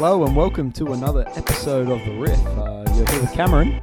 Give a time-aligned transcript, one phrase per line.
[0.00, 2.46] Hello and welcome to another episode of The Riff.
[2.46, 3.82] Uh, you're here with Cameron,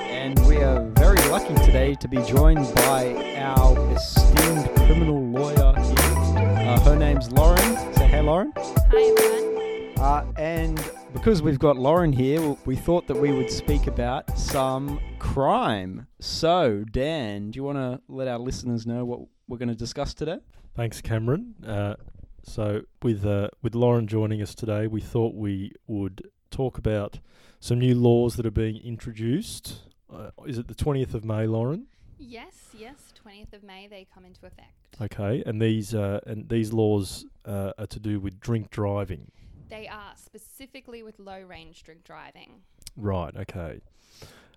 [0.00, 5.96] and we are very lucky today to be joined by our esteemed criminal lawyer here.
[5.96, 7.94] Uh, her name's Lauren.
[7.94, 8.52] Say hey, Lauren.
[8.56, 9.98] Hi everyone.
[10.00, 14.98] Uh, and because we've got Lauren here, we thought that we would speak about some
[15.20, 16.08] crime.
[16.18, 20.14] So, Dan, do you want to let our listeners know what we're going to discuss
[20.14, 20.38] today?
[20.74, 21.54] Thanks, Cameron.
[21.64, 21.94] Uh,
[22.42, 27.20] so, with uh, with Lauren joining us today, we thought we would talk about
[27.60, 29.84] some new laws that are being introduced.
[30.12, 31.86] Uh, is it the twentieth of May, Lauren?
[32.22, 34.74] Yes, yes, 20th of May they come into effect.
[35.00, 39.30] Okay, and these uh, and these laws uh, are to do with drink driving.
[39.70, 42.60] They are specifically with low range drink driving.
[42.96, 43.34] Right.
[43.36, 43.80] Okay.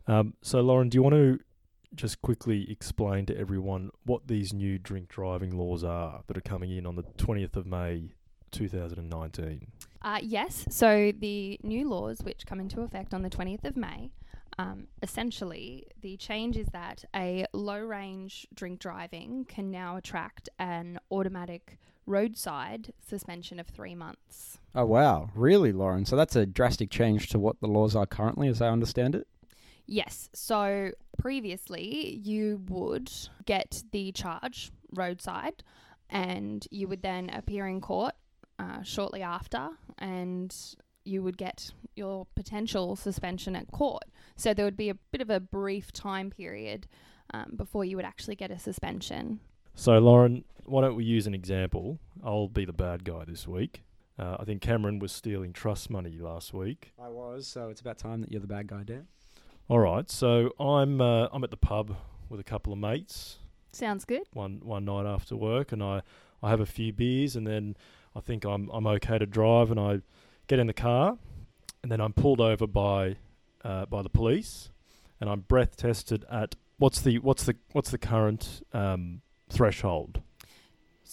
[0.08, 1.40] Um, so, Lauren, do you want to
[1.96, 6.72] just quickly explain to everyone what these new drink driving laws are that are coming
[6.72, 8.14] in on the twentieth of May,
[8.52, 9.68] two thousand and nineteen?
[10.02, 14.12] Uh, yes, so the new laws which come into effect on the 20th of May,
[14.60, 21.00] um, essentially the change is that a low range drink driving can now attract an
[21.10, 24.60] automatic roadside suspension of three months.
[24.76, 25.30] Oh, wow.
[25.36, 26.06] Really, Lauren?
[26.06, 29.28] So that's a drastic change to what the laws are currently, as I understand it?
[29.86, 30.30] Yes.
[30.34, 33.12] So previously, you would
[33.46, 35.64] get the charge roadside,
[36.10, 38.14] and you would then appear in court
[38.60, 40.56] uh, shortly after, and
[41.06, 44.04] you would get your potential suspension at court.
[44.36, 46.88] So there would be a bit of a brief time period
[47.34, 49.40] um, before you would actually get a suspension.
[49.76, 52.00] So, Lauren, why don't we use an example?
[52.24, 53.84] I'll be the bad guy this week.
[54.18, 56.94] Uh, I think Cameron was stealing trust money last week.
[57.04, 59.08] I was, so it's about time that you're the bad guy, Dan.
[59.70, 61.96] All right, so I'm uh, I'm at the pub
[62.30, 63.38] with a couple of mates
[63.72, 64.24] Sounds good.
[64.34, 66.02] one one night after work, and I,
[66.42, 67.78] I have a few beers, and then
[68.16, 70.02] I think I'm I'm okay to drive, and I
[70.48, 71.18] get in the car,
[71.82, 73.16] and then I'm pulled over by
[73.64, 74.70] uh, by the police,
[75.22, 80.22] and I'm breath tested at what's the what's the what's the current um, threshold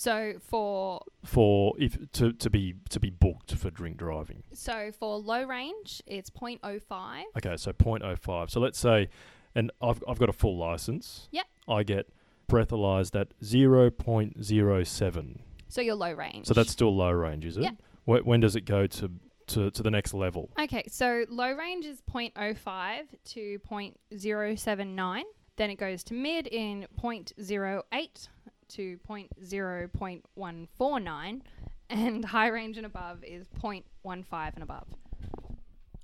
[0.00, 4.44] So for for if to, to be to be booked for drink driving.
[4.54, 7.22] so for low range, it's 0.05.
[7.36, 8.50] Okay, so 0.05.
[8.50, 9.10] So let's say,
[9.54, 11.28] and I've I've got a full license.
[11.32, 11.46] Yep.
[11.68, 12.08] I get
[12.48, 15.38] breathalyzed at 0.07.
[15.68, 16.46] So you're low range.
[16.46, 17.64] So that's still low range, is it?
[17.64, 17.74] Yep.
[18.06, 19.10] Wh- when does it go to,
[19.48, 20.50] to, to the next level?
[20.58, 25.22] Okay, so low range is 0.05 to 0.079.
[25.56, 28.28] Then it goes to mid in 0.08
[28.70, 31.40] to 0.0.149.
[31.88, 34.86] And high range and above is 0.15 and above.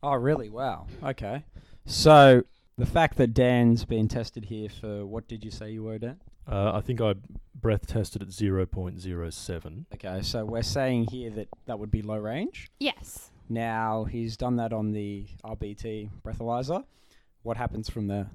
[0.03, 0.49] Oh, really?
[0.49, 0.87] Wow.
[1.03, 1.45] Okay.
[1.85, 2.43] So
[2.77, 6.21] the fact that Dan's been tested here for what did you say you were, Dan?
[6.51, 7.15] Uh, I think I
[7.55, 9.85] breath tested at 0.07.
[9.95, 12.71] Okay, so we're saying here that that would be low range.
[12.79, 13.31] Yes.
[13.49, 16.85] Now he's done that on the RBT breathalyzer.
[17.47, 18.27] What happens from there?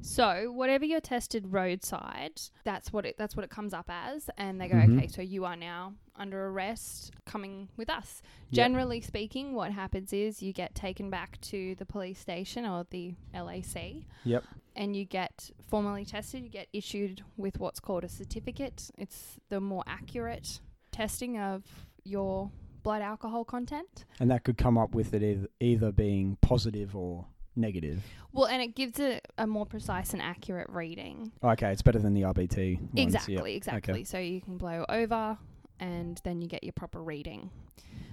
[0.00, 4.60] So whatever you're tested roadside, that's what it that's what it comes up as, and
[4.60, 4.96] they go, Mhm.
[4.96, 8.22] okay, so you are now under arrest, coming with us.
[8.50, 8.64] Yep.
[8.68, 13.14] Generally speaking, what happens is you get taken back to the police station or the
[13.34, 14.04] LAC.
[14.24, 14.44] Yep.
[14.76, 16.44] And you get formally tested.
[16.44, 18.92] You get issued with what's called a certificate.
[18.96, 20.60] It's the more accurate
[20.92, 22.52] testing of your
[22.84, 24.04] blood alcohol content.
[24.20, 28.02] And that could come up with it either, either being positive or negative.
[28.32, 31.32] Well, and it gives it a more precise and accurate reading.
[31.42, 32.78] Okay, it's better than the RBT.
[32.78, 32.90] Ones.
[32.94, 33.06] yep.
[33.06, 34.04] Exactly, exactly.
[34.04, 35.36] So you can blow over
[35.78, 37.50] and then you get your proper reading.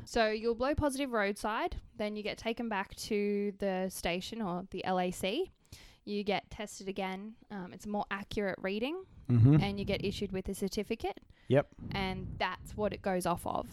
[0.05, 4.83] So you'll blow positive roadside, then you get taken back to the station or the
[4.87, 5.49] LAC.
[6.05, 7.33] You get tested again.
[7.51, 9.61] Um, it's a more accurate reading Mm-hmm.
[9.61, 11.19] and you get issued with a certificate.
[11.49, 11.67] Yep.
[11.91, 13.67] And that's what it goes off of.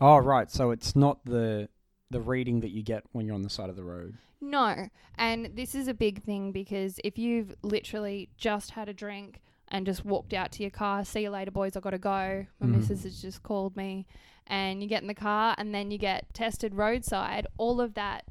[0.00, 0.50] Oh, right.
[0.50, 1.68] So it's not the
[2.10, 4.16] the reading that you get when you're on the side of the road.
[4.40, 4.88] No.
[5.16, 9.84] And this is a big thing because if you've literally just had a drink and
[9.84, 12.46] just walked out to your car, see you later, boys, I've got to go.
[12.60, 12.70] My Mhm.
[12.70, 14.06] missus has just called me.
[14.46, 18.24] And you get in the car and then you get tested roadside, all of that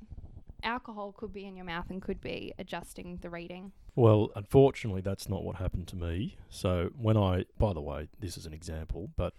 [0.63, 3.71] alcohol could be in your mouth and could be adjusting the reading.
[3.95, 6.37] Well, unfortunately, that's not what happened to me.
[6.49, 9.33] So when I, by the way, this is an example, but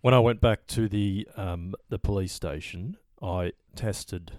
[0.00, 4.32] when I went back to the um, the police station, I tested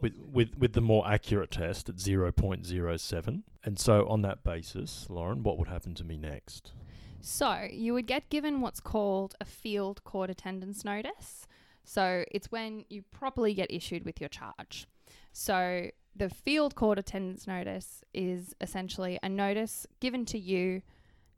[0.00, 4.22] with, with with the more accurate test at zero point zero seven, and so on
[4.22, 6.72] that basis, Lauren, what would happen to me next?
[7.20, 11.46] So you would get given what's called a field court attendance notice.
[11.84, 14.86] So it's when you properly get issued with your charge.
[15.32, 20.82] So the field court attendance notice is essentially a notice given to you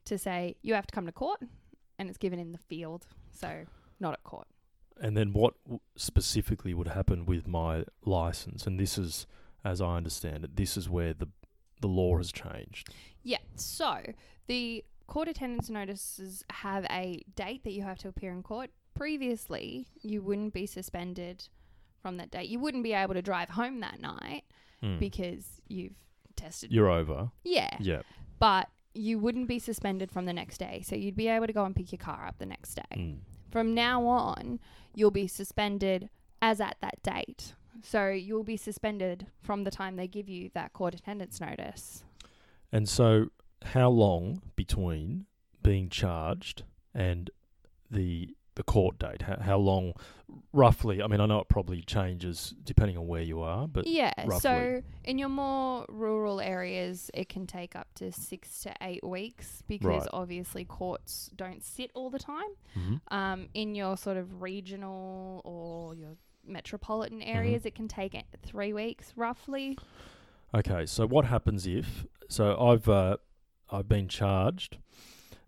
[0.05, 1.41] to say you have to come to court
[1.99, 3.65] and it's given in the field, so
[4.01, 4.49] not at court.
[5.01, 5.55] And then what
[5.97, 8.67] specifically would happen with my license?
[8.67, 9.27] And this is,
[9.65, 11.29] as I understand it, this is where the
[11.81, 12.91] the law has changed.
[13.23, 13.39] Yeah.
[13.57, 13.99] So
[14.47, 18.69] the court attendance notices have a date that you have to appear in court.
[18.95, 21.49] Previously, you wouldn't be suspended
[22.03, 22.49] from that date.
[22.51, 24.45] You wouldn't be able to drive home that night
[24.83, 24.99] Mm.
[24.99, 25.93] because you've
[26.37, 26.71] tested.
[26.73, 27.31] You're over.
[27.45, 27.77] yeah.
[27.81, 28.01] Yeah.
[28.39, 30.83] But you wouldn't be suspended from the next day.
[30.87, 32.83] So you'd be able to go and pick your car up the next day.
[32.97, 33.19] Mm.
[33.51, 34.61] From now on,
[34.95, 36.09] you'll be suspended
[36.41, 37.55] as at that date.
[37.83, 42.05] So you'll be suspended from the time they give you that court attendance notice.
[42.73, 43.27] And so,
[43.63, 45.27] how long between
[45.63, 46.65] being charged
[46.95, 47.31] and
[47.91, 49.23] the the court date?
[49.23, 49.93] How, how long,
[50.53, 51.03] roughly?
[51.03, 54.13] I mean, I know it probably changes depending on where you are, but yeah.
[54.27, 54.41] roughly.
[54.41, 59.63] So in your more rural areas, it can take up to six to eight weeks
[59.69, 60.09] because Right.
[60.13, 62.51] obviously courts don't sit all the time.
[62.77, 63.01] Mhm.
[63.11, 67.37] Um, in your sort of regional or your metropolitan Mm-hmm.
[67.37, 69.79] areas, it can take three weeks roughly.
[70.55, 73.17] Okay, so what happens if so I've uh,
[73.71, 74.79] I've been charged,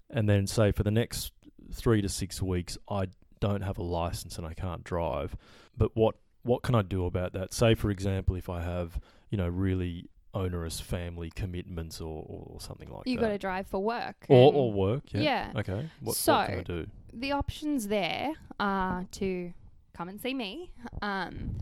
[0.09, 1.33] and then say for the next
[1.73, 3.07] three to six weeks I
[3.41, 5.37] don't have a license and I can't drive,
[5.77, 7.53] but what what can I do about that?
[7.53, 12.89] Say for example, if I have you know really onerous family commitments or, or something
[12.89, 13.11] like that.
[13.11, 14.25] you got to drive for work.
[14.29, 15.21] or or work, yeah.
[15.21, 15.53] yeah.
[15.57, 16.87] Okay, what, So- what can I do?
[17.15, 19.53] the options there are to
[19.95, 20.71] come and see me.
[21.03, 21.59] Um,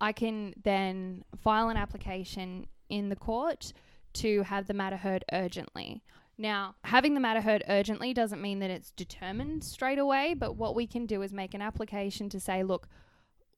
[0.00, 3.72] I can then file an application in the court
[4.14, 6.02] to have the matter heard urgently.
[6.40, 10.74] Now, having the matter heard urgently doesn't mean that it's determined straight away, but what
[10.74, 12.88] we can do is make an application to say, look,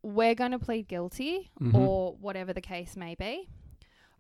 [0.02, 1.75] we're going to plead guilty Mhm.
[1.75, 3.49] or whatever the case may be,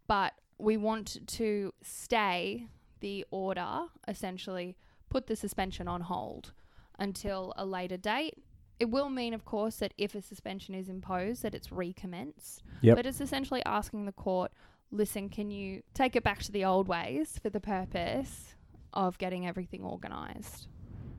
[0.06, 2.68] but we want to stay
[3.00, 4.76] the order, essentially,
[5.08, 6.52] put the suspension on hold
[7.00, 8.38] until a later date.
[8.78, 12.62] It will mean, of course, that if a suspension is imposed, that it's recommenced.
[12.80, 12.96] Yep.
[12.96, 14.52] But it's essentially asking the court,
[14.92, 18.54] listen, can you take it back to the old ways for the purpose
[18.92, 20.68] of getting everything organised?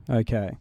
[0.08, 0.56] Okay.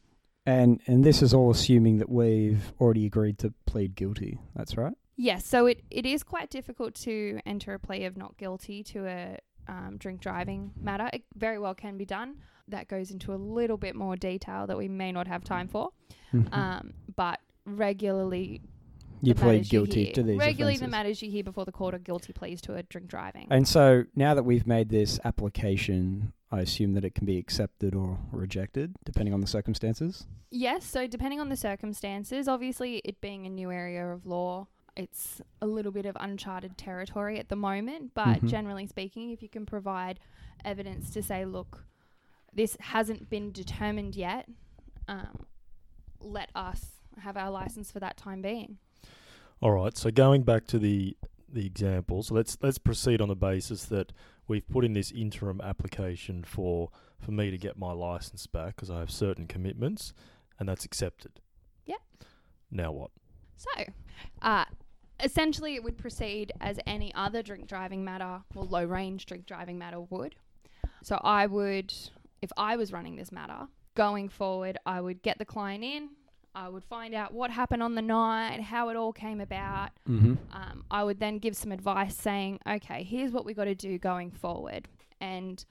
[0.46, 4.40] And and this is all assuming that we've already agreed to plead guilty.
[4.56, 4.94] That's right.
[5.16, 9.06] Yes, so it, it is quite difficult to enter a plea of not guilty to
[9.06, 9.38] a
[9.68, 11.10] um, drink driving matter.
[11.14, 12.38] It very well can be done.
[12.68, 15.92] That goes into a little bit more detail that we may not have time for.
[16.34, 16.52] Mhm.
[16.52, 18.62] Um, but regularly,
[19.28, 21.94] you plead matters you guilty to these regularly the matters you hear before the court
[21.94, 23.48] are guilty pleas to a drink driving.
[23.50, 27.96] And so now that we've made this application, I assume that it can be accepted
[27.96, 30.26] or rejected depending on the circumstances.
[30.52, 35.42] Yes, so depending on the circumstances, obviously it being a new area of law, it's
[35.62, 38.12] a little bit of uncharted territory at the moment.
[38.14, 38.50] But Mhm.
[38.50, 40.20] generally speaking, if you can provide
[40.64, 41.86] evidence to say, look,
[42.54, 44.48] this hasn't been determined yet,
[45.08, 45.46] um,
[46.20, 48.78] let us have our license for that time being.
[49.64, 49.98] All right.
[49.98, 51.16] So going back to the
[51.48, 54.12] the example, so let's let's proceed on the basis that
[54.46, 58.90] we've put in this interim application for for me to get my license back because
[58.90, 60.14] I have certain commitments,
[60.60, 61.40] and that's accepted.
[61.86, 61.96] Yeah.
[62.72, 63.12] Now what?
[63.56, 63.86] So,
[64.42, 64.66] uh,
[65.22, 69.78] essentially, it would proceed as any other drink driving matter or low range drink driving
[69.78, 70.36] matter would.
[71.04, 71.94] So, I would,
[72.42, 76.10] if I was running this matter, going forward, I would get the client in.
[76.56, 79.90] I would find out what happened on the night, how it all came about.
[80.08, 80.36] Mm-hmm.
[80.52, 83.98] Um, I would then give some advice saying, okay, here's what we've got to do
[83.98, 84.88] going forward.
[85.20, 85.64] And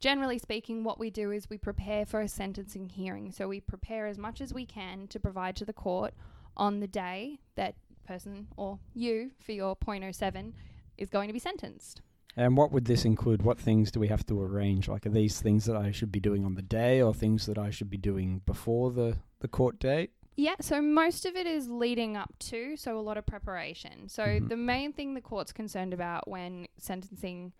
[0.00, 3.32] generally speaking, what we do is we prepare for a sentencing hearing.
[3.32, 6.14] So we prepare as much as we can to provide to the court
[6.56, 7.74] on the day that
[8.06, 10.52] person or you for your .07
[10.96, 12.00] is going to be sentenced.
[12.36, 13.42] And what would this include?
[13.42, 14.88] What things do we have to arrange?
[14.88, 17.58] Like, are these things that I should be doing on the day, or things that
[17.58, 20.10] I should be doing before the the court date?
[20.36, 24.08] Yeah, so most of it is leading up to, so a lot of preparation.
[24.08, 24.48] So Mhm.
[24.48, 27.52] the main thing the court's concerned about when sentencing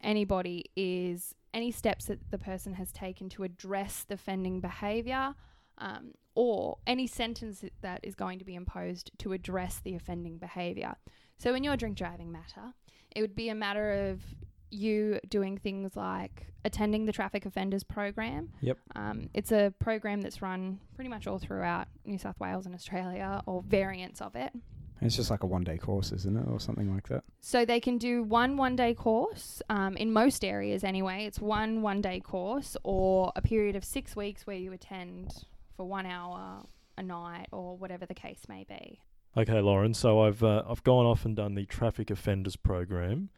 [0.00, 5.34] anybody is any steps that the person has taken to address the offending behaviour
[5.78, 10.94] um, or any sentence that is going to be imposed to address the offending behaviour.
[11.36, 12.74] So in your drink driving matter,
[13.14, 14.22] it would be a matter of
[14.70, 18.50] you doing things like attending the traffic offenders program.
[18.60, 18.78] Yep.
[18.94, 23.42] Um, it's a program that's run pretty much all throughout New South Wales and Australia,
[23.46, 24.52] or variants of it.
[25.00, 27.22] It's just like a one day course, isn't it, or something like that?
[27.40, 31.24] So they can do one one day course um, in most areas anyway.
[31.24, 35.44] It's one one day course or a period of six weeks where you attend
[35.76, 36.64] for one hour
[36.96, 39.00] a night or whatever the case may be.
[39.36, 39.94] Okay, Lauren.
[39.94, 43.30] So I've uh, I've gone off and done the traffic offenders program.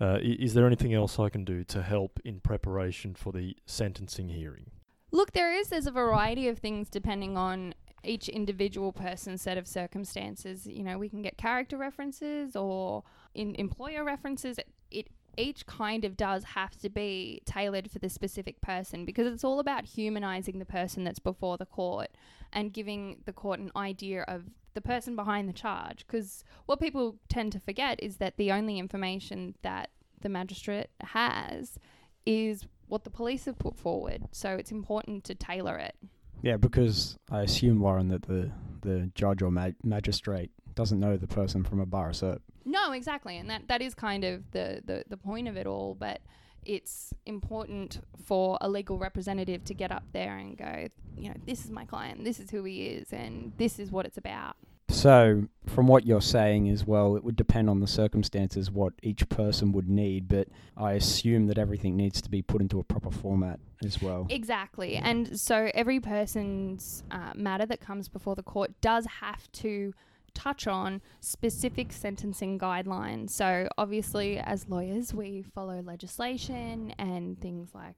[0.00, 4.28] Uh, is there anything else I can do to help in preparation for the sentencing
[4.28, 4.70] hearing?
[5.10, 7.74] Look, there is there's a variety of things depending on
[8.04, 10.66] each individual person's set of circumstances.
[10.66, 13.02] You know, we can get character references or
[13.34, 14.58] in employer references.
[14.90, 19.44] It each kind of does have to be tailored for the specific person because it's
[19.44, 22.08] all about humanizing the person that's before the court
[22.52, 26.06] and giving the court an idea of the person behind the charge.
[26.06, 29.90] Because what people tend to forget is that the only information that
[30.20, 31.78] the magistrate has
[32.26, 34.24] is what the police have put forward.
[34.32, 35.94] So it's important to tailor it.
[36.42, 38.50] Yeah, because I assume, Lauren, that the,
[38.82, 42.38] the judge or ma- magistrate doesn't know the person from a bar cert.
[42.68, 45.96] No, exactly, and that that is kind of the the, the point of it all.
[45.98, 46.20] But
[46.64, 51.64] it's important for a legal representative to get up there and go, you know, this
[51.64, 54.56] is my client, this is who he is, and this is what it's about.
[54.90, 59.28] So, from what you're saying as well, it would depend on the circumstances what each
[59.28, 63.10] person would need, but I assume that everything needs to be put into a proper
[63.10, 64.26] format as well.
[64.28, 69.94] Exactly, and so every person's uh, matter that comes before the court does have to
[70.34, 73.30] touch on specific sentencing guidelines.
[73.30, 77.96] So, obviously, as lawyers, we follow legislation and things like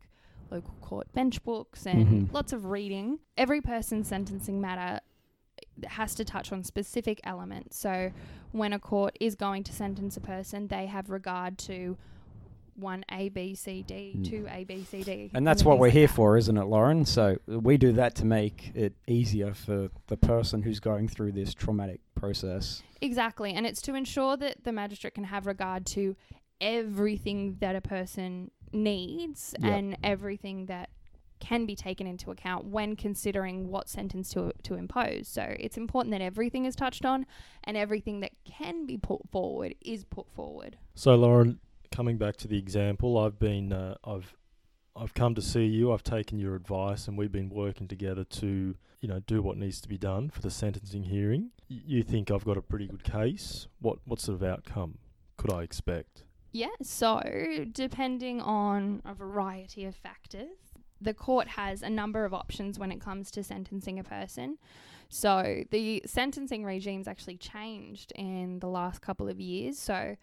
[0.50, 2.32] local court bench books and Mhm.
[2.32, 3.18] lots of reading.
[3.37, 5.00] Every person's sentencing matter
[5.87, 7.76] has to touch on specific elements.
[7.76, 8.10] So,
[8.52, 11.96] when a court is going to sentence a person, they have regard to
[12.76, 14.25] one A, B, C, D, Mm.
[14.25, 15.30] two A, B, C, D.
[15.34, 16.14] And that's things what we're like here that.
[16.14, 17.04] for, isn't it, Lauren?
[17.04, 21.52] So we do that to make it easier for the person who's going through this
[21.52, 22.82] traumatic process.
[23.00, 23.52] Exactly.
[23.54, 26.14] And it's to ensure that the magistrate can have regard to
[26.60, 29.72] everything that a person needs Yep.
[29.72, 30.90] and everything that
[31.40, 35.26] can be taken into account when considering what sentence to to impose.
[35.26, 37.24] So it's important that everything is touched on
[37.64, 40.76] and everything that can be put forward is put forward.
[40.94, 41.58] So, Lauren,
[41.90, 44.36] coming back to the example, I've been, uh, I've,
[45.00, 45.92] I've come to see you.
[45.92, 49.80] I've taken your advice, and we've been working together to, you know, do what needs
[49.80, 51.52] to be done for the sentencing hearing.
[51.69, 53.66] You think I've got a pretty good case?
[53.80, 54.99] What, what sort of outcome
[55.38, 56.25] could I expect?
[56.52, 57.23] Yeah, so
[57.73, 60.59] depending on a variety of factors,
[61.00, 64.59] the court has a number of options when it comes to sentencing a person.
[65.09, 69.78] So the sentencing regime's actually changed in the last couple of years.
[69.78, 70.16] So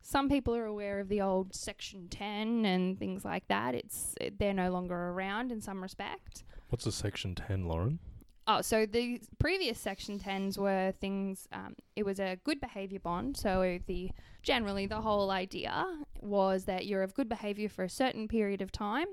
[0.00, 3.74] some people are aware of the old Section 10 and things like that.
[3.74, 6.44] It's they're no longer around in some respect.
[6.68, 7.98] What's a Section 10, Lauren?
[8.46, 13.36] Oh, so the previous Section 10s were things, um, it was a good behaviour bond.
[13.36, 14.10] So the
[14.42, 15.86] generally the whole idea
[16.20, 19.06] was that you're of good behaviour for a certain period of time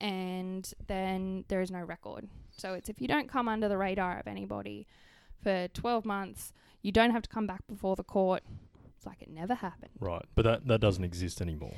[0.00, 2.28] and then there is no record.
[2.50, 4.86] So it's if you don't come under the radar of anybody
[5.42, 8.42] for 12 months, you don't have to come back before the court.
[9.04, 9.90] It's like it never happened.
[10.00, 11.74] Right, but that, that doesn't exist anymore.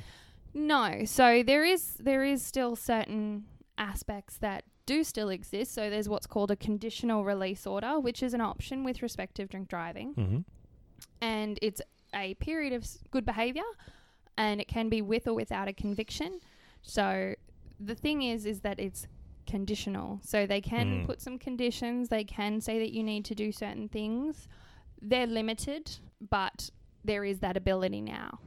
[0.53, 3.43] No, so there is there is still certain
[3.77, 5.73] aspects that do still exist.
[5.73, 9.45] So there's what's called a conditional release order, which is an option with respect to
[9.45, 10.37] drink driving, Mm-hmm.
[11.21, 11.81] and it's
[12.15, 13.67] a period of good behaviour,
[14.37, 16.39] and it can be with or without a conviction.
[16.81, 17.35] So
[17.79, 19.05] the thing is, is that it's
[19.45, 20.19] conditional.
[20.23, 21.05] So they can Mm.
[21.05, 22.07] put some conditions.
[22.09, 24.47] They can say that you need to do certain things.
[25.01, 26.69] They're limited, but
[27.03, 28.39] there is that ability now.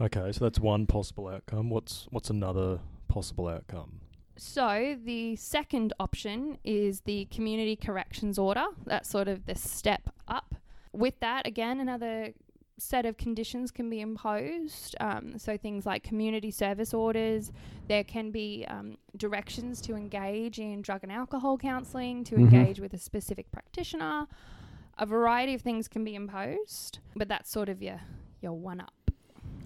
[0.00, 1.70] Okay, so that's one possible outcome.
[1.70, 4.00] What's what's another possible outcome?
[4.36, 8.66] So the second option is the community corrections order.
[8.86, 10.54] That's sort of the step up.
[10.92, 12.32] With that, again, another
[12.78, 14.94] set of conditions can be imposed.
[15.00, 17.50] Um, so things like community service orders.
[17.88, 22.38] There can be um, directions to engage in drug and alcohol counselling, to Mhm.
[22.38, 24.28] engage with a specific practitioner.
[24.98, 28.00] A variety of things can be imposed, but that's sort of your
[28.40, 28.92] your one up.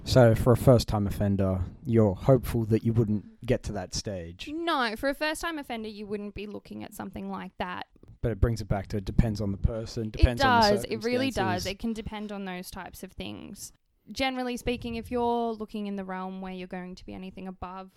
[0.05, 4.51] So, for a first time offender, you're hopeful that you wouldn't get to that stage.
[4.53, 7.87] No, for a first time offender, you wouldn't be looking at something like that.
[8.21, 10.69] But it brings it back to it depends on the person, depends it on the
[10.69, 10.85] does.
[10.85, 11.67] It really does.
[11.67, 13.73] It can depend on those types of things.
[14.11, 17.91] Generally speaking, if you're looking in the realm where you're going to be anything above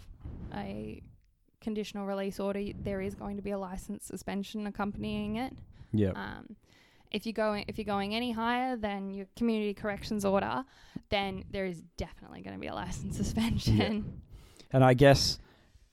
[0.54, 1.02] a
[1.62, 5.54] conditional release order, there is going to be a license suspension accompanying it.
[5.92, 6.12] Yeah.
[6.12, 6.56] Um,
[7.12, 10.64] if you go if you're going any higher than your community corrections order,
[11.10, 14.22] then there is definitely going to be a license suspension.
[14.72, 15.40] And I guess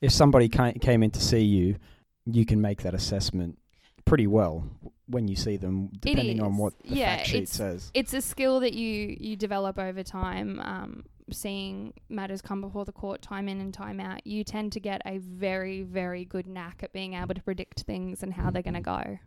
[0.01, 1.77] if somebody came in to see you,
[2.25, 3.57] you can make that assessment
[4.05, 4.65] pretty well
[5.07, 7.91] when you see them, depending on what the Yeah, fact sheet it's- says.
[7.93, 10.59] it's a skill that you you develop over time.
[10.59, 14.79] Um, seeing matters come before the court time in and time out, you tend to
[14.79, 18.61] get a very very good knack at being able to predict things and how they're
[18.61, 19.19] going to go.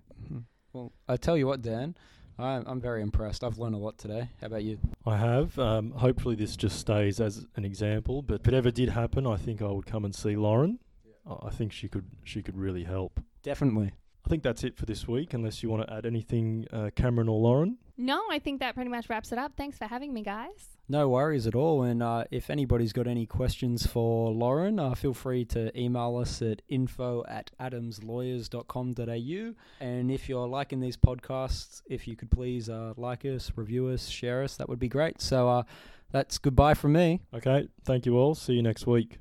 [1.07, 1.97] Well, I tell you what, Dan,
[2.39, 3.45] I'm, I'm very impressed.
[3.45, 4.31] I've learned a lot today.
[4.41, 4.79] How about you?
[5.05, 5.59] I have.
[5.59, 8.23] Um, hopefully, this just stays as an example.
[8.23, 10.79] But if it ever did happen, I think I would come and see Lauren.
[11.27, 13.21] I I think she could she could really help.
[13.43, 13.93] Definitely.
[14.25, 17.29] I think that's it for this week, unless you want to add anything, uh, Cameron
[17.29, 17.79] or Lauren.
[17.97, 19.53] No, I think that pretty much wraps it up.
[19.57, 20.76] Thanks for having me, guys.
[20.89, 21.83] No worries at all.
[21.83, 26.41] And uh, if anybody's got any questions for Lauren, uh, feel free to email us
[26.43, 29.55] at info at adamslawyers.com.au.
[29.81, 34.09] And if you're liking these podcasts, if you could please uh, like us, review us,
[34.09, 35.21] share us, that would be great.
[35.21, 35.65] So uh,
[36.13, 37.21] that's goodbye from me.
[37.35, 38.35] Okay, thank you all.
[38.35, 39.19] See you next week.